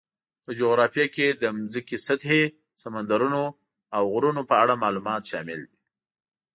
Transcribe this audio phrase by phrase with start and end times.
[0.43, 1.43] په جغرافیه کې د
[1.73, 2.43] ځمکې سطحې،
[2.81, 3.43] سمندرونو،
[3.95, 5.77] او غرونو په اړه معلومات شامل دي.